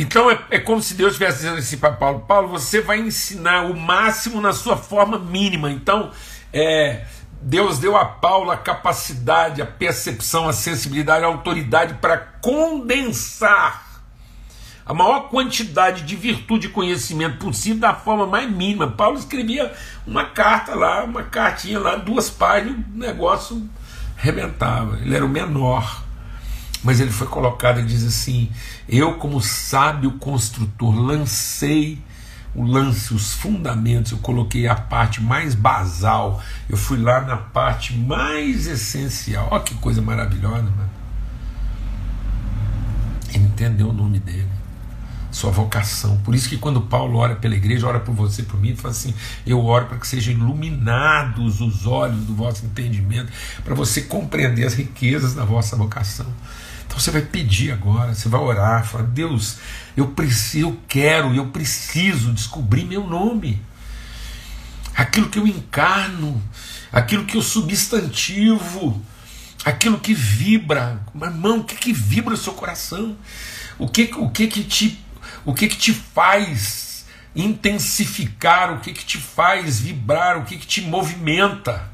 [0.00, 3.66] Então é, é, como se Deus estivesse dizendo assim para Paulo: Paulo, você vai ensinar
[3.66, 5.70] o máximo na sua forma mínima.
[5.70, 6.10] Então,
[6.50, 7.04] é,
[7.42, 13.90] Deus deu a Paulo a capacidade, a percepção, a sensibilidade, a autoridade para condensar
[14.86, 18.88] a maior quantidade de virtude e conhecimento possível da forma mais mínima.
[18.88, 19.70] Paulo escrevia
[20.06, 23.68] uma carta lá, uma cartinha lá, duas páginas, o negócio
[24.18, 24.96] arrebentava.
[24.96, 26.09] Ele era o menor.
[26.82, 28.50] Mas ele foi colocado e diz assim:
[28.88, 32.02] Eu, como sábio construtor, lancei
[32.54, 37.96] o lance, os fundamentos, eu coloquei a parte mais basal, eu fui lá na parte
[37.96, 39.48] mais essencial.
[39.50, 40.90] Olha que coisa maravilhosa, mano.
[43.32, 44.48] Ele entendeu o nome dele,
[45.30, 46.16] sua vocação.
[46.18, 48.92] Por isso que quando Paulo ora pela igreja, ora por você, por mim, ele fala
[48.92, 49.14] assim:
[49.46, 53.30] eu oro para que sejam iluminados os olhos do vosso entendimento,
[53.62, 56.26] para você compreender as riquezas da vossa vocação.
[56.90, 59.58] Então você vai pedir agora, você vai orar, falar, Deus,
[59.96, 63.62] eu preciso, eu quero, eu preciso descobrir meu nome.
[64.96, 66.42] Aquilo que eu encarno,
[66.92, 69.00] aquilo que eu substantivo,
[69.64, 71.00] aquilo que vibra.
[71.14, 73.16] Irmão, o que, que vibra o seu coração?
[73.78, 75.00] O que, o que, que te
[75.44, 80.66] o que, que te faz intensificar, o que, que te faz vibrar, o que, que
[80.66, 81.88] te movimenta.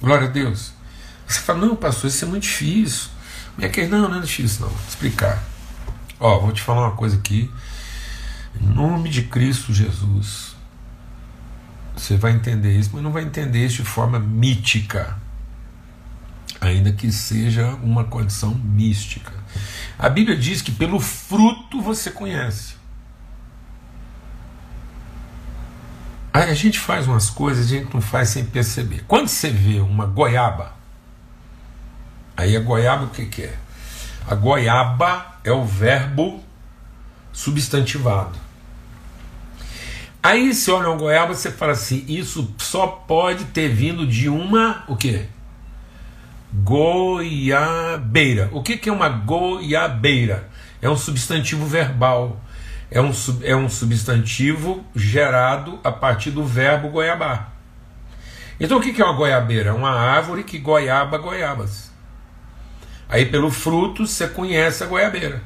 [0.00, 0.72] Glória a Deus.
[1.28, 3.19] Você fala, não, pastor, isso é muito difícil.
[3.60, 4.74] Minha questão não, não é difícil não.
[4.88, 5.44] Explicar.
[6.18, 7.50] Ó, vou te falar uma coisa aqui.
[8.58, 10.56] Em nome de Cristo Jesus.
[11.94, 15.14] Você vai entender isso, mas não vai entender isso de forma mítica.
[16.58, 19.34] Ainda que seja uma condição mística.
[19.98, 22.76] A Bíblia diz que pelo fruto você conhece.
[26.32, 29.04] Aí a gente faz umas coisas, a gente não faz sem perceber.
[29.06, 30.79] Quando você vê uma goiaba,
[32.40, 33.54] Aí a goiaba o que, que é?
[34.26, 36.42] A goiaba é o verbo
[37.34, 38.38] substantivado.
[40.22, 44.84] Aí você olha uma goiaba, você fala assim, isso só pode ter vindo de uma
[44.88, 45.26] o quê?
[46.50, 48.48] Goiabeira.
[48.52, 50.48] O que, que é uma goiabeira?
[50.80, 52.40] É um substantivo verbal.
[52.90, 57.52] É um, é um substantivo gerado a partir do verbo goiabar.
[58.58, 59.68] Então o que, que é uma goiabeira?
[59.68, 61.89] É uma árvore que goiaba goiabas.
[63.10, 65.42] Aí pelo fruto você conhece a goiabeira.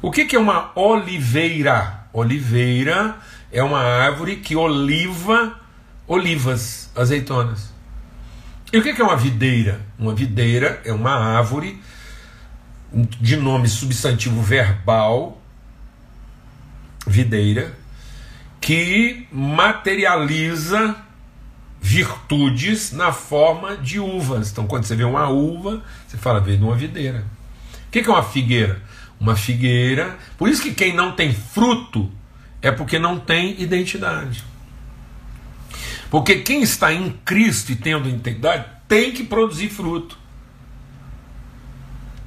[0.00, 2.06] O que, que é uma oliveira?
[2.12, 3.16] Oliveira
[3.52, 5.60] é uma árvore que oliva
[6.06, 7.72] olivas, azeitonas.
[8.72, 9.80] E o que, que é uma videira?
[9.98, 11.80] Uma videira é uma árvore
[12.92, 15.40] de nome substantivo verbal,
[17.06, 17.74] videira,
[18.60, 20.96] que materializa
[21.84, 24.50] virtudes na forma de uvas.
[24.50, 27.26] Então, quando você vê uma uva, você fala, veio de uma videira.
[27.86, 28.80] O que é uma figueira?
[29.20, 30.18] Uma figueira.
[30.38, 32.10] Por isso que quem não tem fruto
[32.62, 34.42] é porque não tem identidade.
[36.10, 40.16] Porque quem está em Cristo e tendo integridade tem que produzir fruto.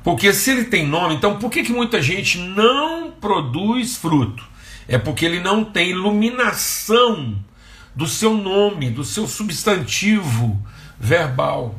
[0.04, 4.44] Porque se ele tem nome, então por que, que muita gente não produz fruto?
[4.88, 7.44] É porque ele não tem iluminação
[7.98, 10.56] do seu nome, do seu substantivo
[11.00, 11.76] verbal.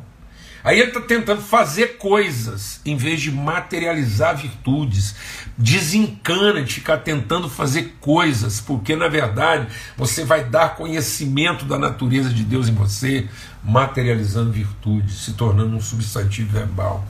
[0.61, 5.15] Aí ele está tentando fazer coisas em vez de materializar virtudes.
[5.57, 12.29] Desencana de ficar tentando fazer coisas, porque na verdade você vai dar conhecimento da natureza
[12.29, 13.25] de Deus em você,
[13.63, 17.07] materializando virtudes, se tornando um substantivo verbal.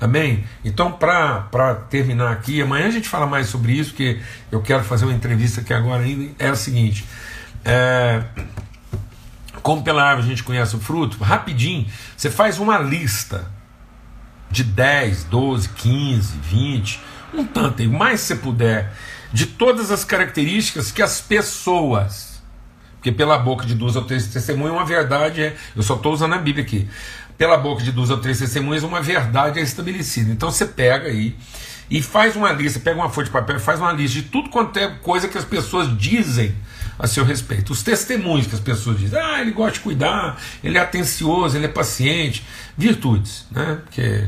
[0.00, 0.44] Amém?
[0.64, 5.04] Então, para terminar aqui, amanhã a gente fala mais sobre isso, porque eu quero fazer
[5.04, 6.32] uma entrevista aqui agora ainda.
[6.40, 7.04] É o seguinte.
[7.70, 8.22] É,
[9.62, 13.50] como pela árvore a gente conhece o fruto, rapidinho, você faz uma lista
[14.50, 17.00] de 10, 12, 15, 20,
[17.34, 18.90] um tanto, o mais você puder,
[19.30, 22.42] de todas as características que as pessoas,
[22.94, 26.32] porque pela boca de duas ou três testemunhas, uma verdade é, eu só estou usando
[26.32, 26.88] a Bíblia aqui,
[27.36, 30.32] pela boca de duas ou três testemunhas, uma verdade é estabelecida.
[30.32, 31.36] Então você pega aí
[31.90, 34.48] e faz uma lista, pega uma folha de papel e faz uma lista de tudo
[34.48, 36.56] quanto é coisa que as pessoas dizem
[36.98, 37.72] a seu respeito.
[37.72, 41.66] Os testemunhos que as pessoas dizem, ah, ele gosta de cuidar, ele é atencioso, ele
[41.66, 42.44] é paciente,
[42.76, 43.80] virtudes, né?
[43.84, 44.24] Porque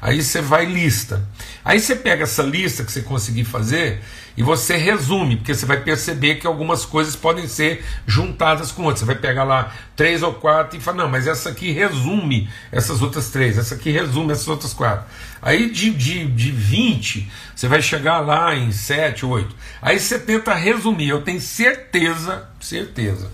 [0.00, 1.26] aí você vai lista.
[1.64, 4.00] Aí você pega essa lista que você conseguir fazer
[4.36, 9.00] e você resume, porque você vai perceber que algumas coisas podem ser juntadas com outras.
[9.00, 13.02] Você vai pegar lá três ou quatro e falar, não, mas essa aqui resume essas
[13.02, 15.04] outras três, essa aqui resume essas outras quatro.
[15.42, 19.54] Aí de, de, de 20, você vai chegar lá em 7, 8.
[19.82, 21.08] Aí você tenta resumir.
[21.08, 23.30] Eu tenho certeza, certeza,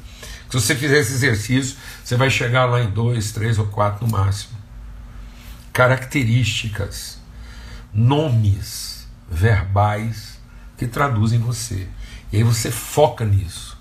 [0.48, 4.06] que se você fizer esse exercício, você vai chegar lá em 2, 3 ou 4
[4.06, 4.55] no máximo.
[5.76, 7.18] Características,
[7.92, 10.40] nomes verbais
[10.78, 11.86] que traduzem você.
[12.32, 13.76] E aí você foca nisso.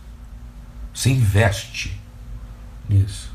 [0.94, 1.98] Você investe
[2.90, 3.32] nisso.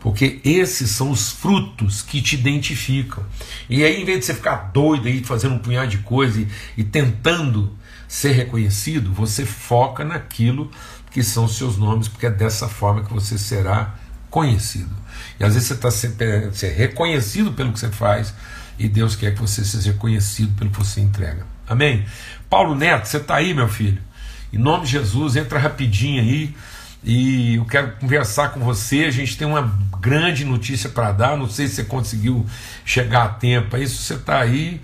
[0.00, 3.22] Porque esses são os frutos que te identificam.
[3.68, 6.48] E aí, em vez de você ficar doido aí fazendo um punhado de coisa e,
[6.78, 7.76] e tentando
[8.08, 10.70] ser reconhecido, você foca naquilo
[11.10, 13.94] que são os seus nomes, porque é dessa forma que você será
[14.30, 15.01] conhecido.
[15.42, 18.32] E às vezes você está sendo ser reconhecido pelo que você faz,
[18.78, 21.44] e Deus quer que você seja reconhecido pelo que você entrega.
[21.68, 22.06] Amém?
[22.48, 24.00] Paulo Neto, você está aí, meu filho?
[24.52, 26.54] Em nome de Jesus, entra rapidinho aí
[27.02, 29.04] e eu quero conversar com você.
[29.04, 31.36] A gente tem uma grande notícia para dar.
[31.36, 32.46] Não sei se você conseguiu
[32.84, 33.88] chegar a tempo aí.
[33.88, 34.80] Se você está aí,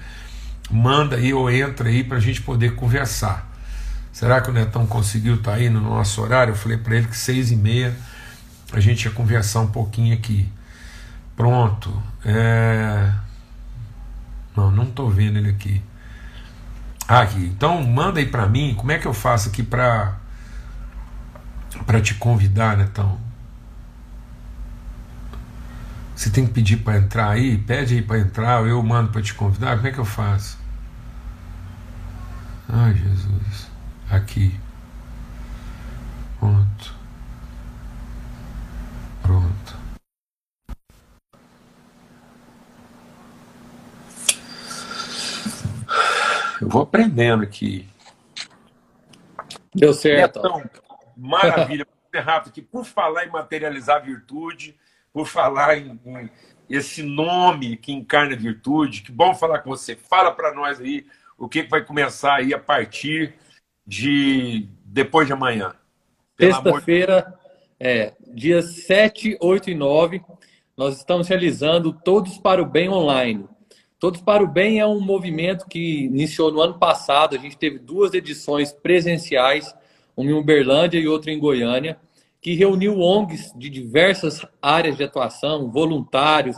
[0.69, 3.49] manda aí ou entra aí para a gente poder conversar.
[4.13, 6.51] Será que o Netão conseguiu estar tá aí no nosso horário?
[6.51, 7.95] Eu falei para ele que seis e meia
[8.73, 10.51] a gente ia conversar um pouquinho aqui.
[11.37, 12.03] Pronto.
[12.25, 13.13] É...
[14.57, 15.83] Não, não estou vendo ele aqui.
[17.07, 17.47] Ah, aqui.
[17.47, 18.75] Então manda aí para mim.
[18.77, 20.17] Como é que eu faço aqui para
[21.87, 23.19] para te convidar, Netão.
[26.15, 29.33] Você tem que pedir para entrar aí, pede aí para entrar, eu mando para te
[29.35, 30.59] convidar, como é que eu faço?
[32.69, 33.69] Ai, Jesus.
[34.11, 34.59] Aqui.
[36.41, 36.59] Pronto.
[36.59, 36.98] Pronto.
[46.69, 47.89] Eu vou aprendendo aqui.
[49.75, 50.43] Deu certo.
[50.43, 50.71] Netão,
[51.17, 51.87] Maravilha.
[52.15, 52.61] Rápido aqui.
[52.61, 54.77] Por falar em materializar virtude,
[55.11, 56.31] por falar em, em
[56.69, 59.97] esse nome que encarna virtude, que bom falar com você.
[59.97, 61.07] Fala para nós aí
[61.39, 63.35] o que vai começar aí a partir
[63.87, 65.75] de depois de amanhã.
[66.39, 67.35] Sexta-feira,
[67.81, 70.23] é, dias 7, 8 e 9,
[70.77, 73.49] nós estamos realizando Todos para o Bem online.
[73.99, 77.35] Todos para o Bem é um movimento que iniciou no ano passado.
[77.35, 79.75] A gente teve duas edições presenciais
[80.17, 81.97] uma em Uberlândia e outra em Goiânia,
[82.41, 86.57] que reuniu ONGs de diversas áreas de atuação, voluntários,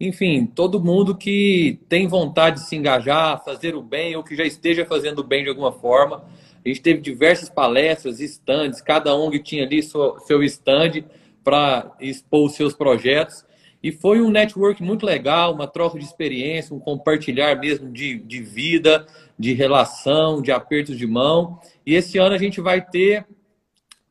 [0.00, 4.44] enfim, todo mundo que tem vontade de se engajar, fazer o bem ou que já
[4.44, 6.24] esteja fazendo o bem de alguma forma.
[6.64, 11.04] A gente teve diversas palestras, estandes, cada ONG tinha ali seu, seu stand
[11.44, 13.44] para expor os seus projetos.
[13.82, 18.40] E foi um network muito legal, uma troca de experiência, um compartilhar mesmo de, de
[18.40, 21.58] vida, de relação, de apertos de mão.
[21.84, 23.26] E esse ano a gente vai ter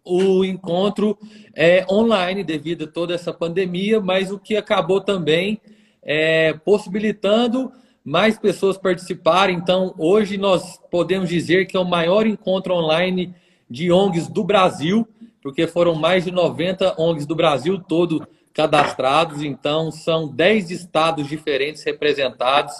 [0.04, 1.18] o encontro
[1.56, 5.62] é, online devido a toda essa pandemia, mas o que acabou também
[6.04, 7.72] é, possibilitando
[8.04, 9.56] mais pessoas participarem.
[9.56, 13.34] Então, hoje nós podemos dizer que é o maior encontro online
[13.70, 15.08] de ONGs do Brasil,
[15.42, 21.84] porque foram mais de 90 ONGs do Brasil todo cadastrados, então são 10 estados diferentes
[21.84, 22.74] representados.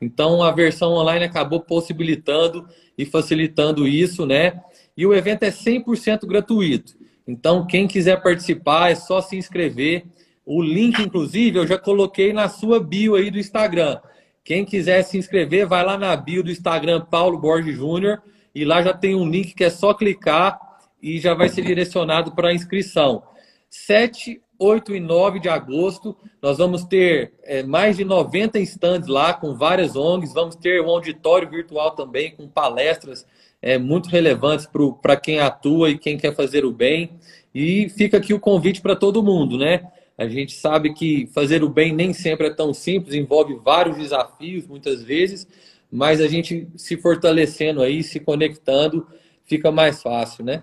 [0.00, 4.60] Então, a versão online acabou possibilitando e facilitando isso, né?
[4.96, 6.94] E o evento é 100% gratuito.
[7.26, 10.04] Então, quem quiser participar, é só se inscrever.
[10.44, 13.98] O link, inclusive, eu já coloquei na sua bio aí do Instagram.
[14.44, 18.22] Quem quiser se inscrever, vai lá na bio do Instagram Paulo Borges Júnior
[18.54, 20.60] e lá já tem um link que é só clicar
[21.02, 23.22] e já vai ser direcionado para a inscrição.
[23.70, 29.34] 7 8 e 9 de agosto, nós vamos ter é, mais de 90 stands lá
[29.34, 33.26] com várias ONGs, vamos ter um auditório virtual também com palestras
[33.60, 34.66] é, muito relevantes
[35.02, 37.10] para quem atua e quem quer fazer o bem.
[37.54, 39.86] E fica aqui o convite para todo mundo, né?
[40.16, 44.66] A gente sabe que fazer o bem nem sempre é tão simples, envolve vários desafios
[44.66, 45.46] muitas vezes,
[45.90, 49.06] mas a gente se fortalecendo aí, se conectando,
[49.44, 50.62] fica mais fácil, né?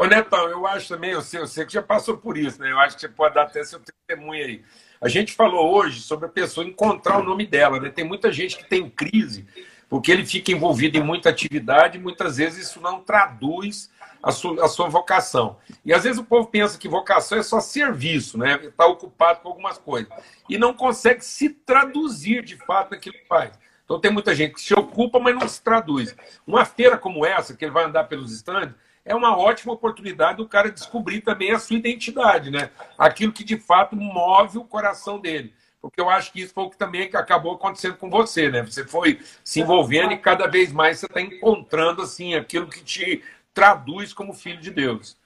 [0.00, 2.72] Ô Netão, eu acho também, eu sei, eu sei que já passou por isso, né?
[2.72, 4.64] Eu acho que você pode dar até seu testemunho aí.
[4.98, 7.90] A gente falou hoje sobre a pessoa encontrar o nome dela, né?
[7.90, 9.46] Tem muita gente que tem crise
[9.90, 13.90] porque ele fica envolvido em muita atividade e muitas vezes isso não traduz
[14.22, 15.58] a sua, a sua vocação.
[15.84, 18.54] E às vezes o povo pensa que vocação é só serviço, né?
[18.54, 20.10] Está ocupado com algumas coisas.
[20.48, 23.52] E não consegue se traduzir de fato naquilo que faz.
[23.84, 26.16] Então tem muita gente que se ocupa, mas não se traduz.
[26.46, 28.74] Uma feira como essa, que ele vai andar pelos estandes,
[29.04, 32.70] é uma ótima oportunidade do cara descobrir também a sua identidade, né?
[32.98, 35.52] Aquilo que de fato move o coração dele.
[35.80, 38.62] Porque eu acho que isso foi o que também acabou acontecendo com você, né?
[38.62, 43.22] Você foi se envolvendo e cada vez mais você está encontrando assim aquilo que te
[43.54, 45.16] traduz como filho de Deus.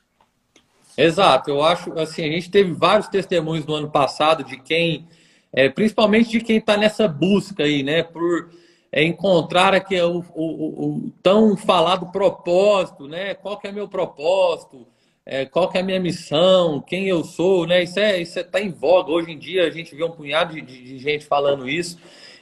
[0.97, 5.09] Exato, eu acho assim, a gente teve vários testemunhos no ano passado de quem
[5.53, 8.03] é, principalmente de quem está nessa busca aí, né?
[8.03, 8.51] Por
[8.97, 13.35] é, encontrar aqui o, o, o, tão falado propósito, né?
[13.35, 14.87] Qual que é meu propósito?
[15.27, 16.81] É, qual que é a minha missão?
[16.81, 17.83] Quem eu sou, né?
[17.83, 19.67] Isso é isso está é, em voga hoje em dia.
[19.67, 21.99] A gente vê um punhado de, de, de gente falando isso.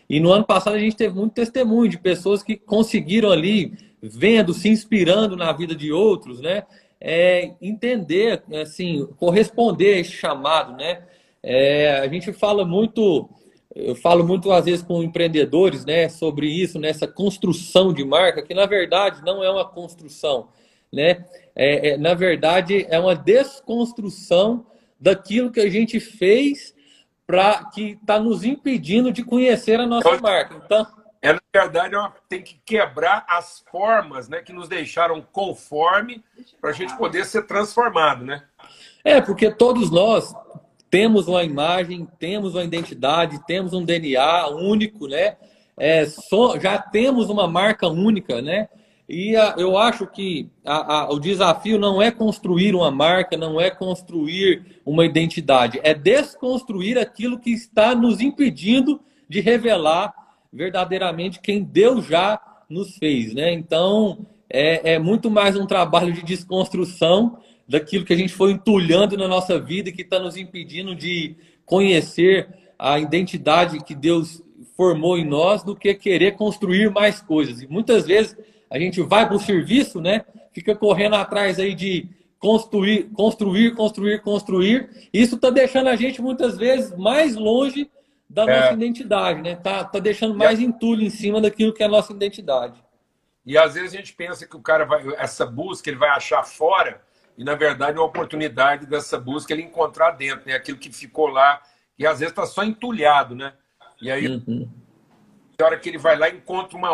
[0.07, 3.72] E no ano passado a gente teve muito testemunho de pessoas que conseguiram ali,
[4.03, 6.64] vendo, se inspirando na vida de outros, né?
[7.00, 11.03] É, entender, assim, corresponder a esse chamado, né?
[11.42, 13.30] É, a gente fala muito,
[13.74, 18.54] eu falo muito às vezes com empreendedores, né, sobre isso, nessa construção de marca, que
[18.54, 20.48] na verdade não é uma construção,
[20.92, 21.24] né?
[21.54, 24.66] É, é, na verdade é uma desconstrução
[25.00, 26.74] daquilo que a gente fez
[27.26, 30.60] para que está nos impedindo de conhecer a nossa marca.
[30.64, 30.86] Então,
[31.22, 36.22] é, na verdade, é uma, tem que quebrar as formas né, que nos deixaram conforme
[36.60, 38.42] para a gente poder ser transformado, né?
[39.04, 40.34] É, porque todos nós
[40.93, 45.36] temos uma imagem, temos uma identidade, temos um DNA único, né?
[45.74, 48.68] É, só, já temos uma marca única, né?
[49.09, 53.59] E a, eu acho que a, a, o desafio não é construir uma marca, não
[53.59, 60.12] é construir uma identidade, é desconstruir aquilo que está nos impedindo de revelar
[60.53, 62.38] verdadeiramente quem Deus já
[62.68, 63.51] nos fez, né?
[63.51, 69.16] Então é, é muito mais um trabalho de desconstrução daquilo que a gente foi entulhando
[69.16, 72.48] na nossa vida e que está nos impedindo de conhecer
[72.78, 74.42] a identidade que Deus
[74.76, 77.62] formou em nós do que querer construir mais coisas.
[77.62, 78.36] E muitas vezes
[78.70, 80.24] a gente vai para o serviço, né?
[80.52, 82.08] Fica correndo atrás aí de
[82.38, 85.08] construir, construir, construir, construir.
[85.12, 87.88] Isso está deixando a gente muitas vezes mais longe
[88.28, 88.60] da é.
[88.60, 89.54] nossa identidade, né?
[89.54, 92.82] Tá, tá deixando mais entulho em cima daquilo que é a nossa identidade.
[93.44, 96.42] E às vezes a gente pensa que o cara vai, essa busca ele vai achar
[96.42, 97.00] fora
[97.36, 100.54] e, na verdade, a oportunidade dessa busca é ele encontrar dentro, né?
[100.54, 101.62] Aquilo que ficou lá,
[101.98, 103.54] e às vezes está só entulhado, né?
[104.00, 104.68] E aí, uhum.
[105.58, 106.92] na hora que ele vai lá, encontra uma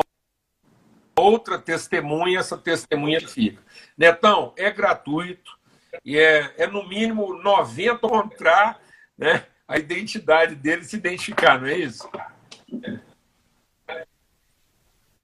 [1.19, 3.61] outra testemunha, essa testemunha fica.
[3.97, 5.59] Netão, é gratuito,
[6.05, 8.81] e é, é no mínimo 90 encontrar
[9.17, 12.09] né, a identidade dele se identificar, não é isso?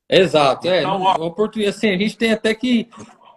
[0.08, 0.80] Exato, é.
[0.80, 2.90] Então, ó, oportunidade, assim, a gente tem até que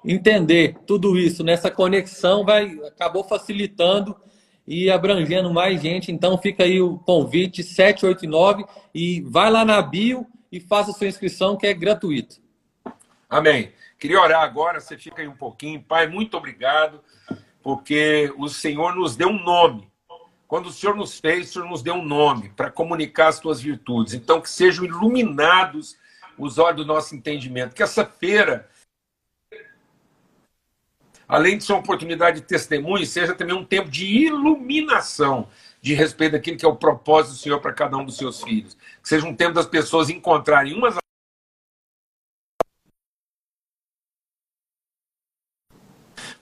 [0.07, 4.15] entender tudo isso, nessa conexão vai acabou facilitando
[4.65, 6.11] e abrangendo mais gente.
[6.11, 11.57] Então fica aí o convite 789 e vai lá na bio e faça sua inscrição
[11.57, 12.37] que é gratuito.
[13.29, 13.73] Amém.
[13.99, 15.81] Queria orar agora, você fica aí um pouquinho.
[15.81, 17.01] Pai, muito obrigado,
[17.61, 19.91] porque o Senhor nos deu um nome.
[20.47, 23.59] Quando o Senhor nos fez, o Senhor nos deu um nome para comunicar as suas
[23.59, 24.13] virtudes.
[24.13, 25.97] Então, que sejam iluminados
[26.37, 27.75] os olhos do nosso entendimento.
[27.75, 28.69] Que essa feira
[31.27, 35.49] além de ser uma oportunidade de testemunho, seja também um tempo de iluminação
[35.81, 38.75] de respeito daquilo que é o propósito do Senhor para cada um dos seus filhos.
[39.01, 40.95] Que seja um tempo das pessoas encontrarem umas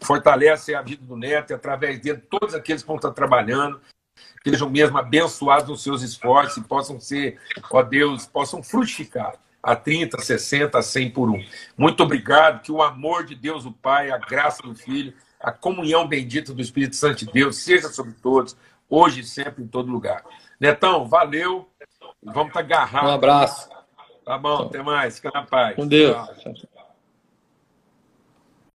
[0.02, 3.82] fortalece a vida do neto e através dele todos aqueles que vão estar trabalhando,
[4.48, 7.40] sejam mesmo abençoados nos seus esforços e possam ser,
[7.72, 9.34] ó Deus, possam frutificar
[9.66, 11.44] a 30, 60, a 100 por um.
[11.76, 16.08] Muito obrigado, que o amor de Deus, o Pai, a graça do Filho, a comunhão
[16.08, 18.56] bendita do Espírito Santo de Deus seja sobre todos,
[18.88, 20.24] hoje e sempre, em todo lugar.
[20.60, 21.68] Netão, valeu.
[22.24, 23.10] Vamos estar agarrados.
[23.10, 23.70] Um abraço.
[24.24, 25.16] Tá bom, até mais.
[25.16, 25.76] Fica na paz.
[25.76, 26.16] Com Deus.
[26.40, 26.54] Tchau.